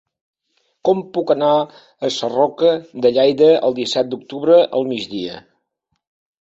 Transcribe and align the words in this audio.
Com 0.87 1.03
puc 1.17 1.33
anar 1.33 1.49
a 1.59 2.11
Sarroca 2.17 2.73
de 3.05 3.13
Lleida 3.19 3.53
el 3.69 3.79
disset 3.83 4.13
d'octubre 4.15 4.59
al 4.81 4.93
migdia? 4.97 5.41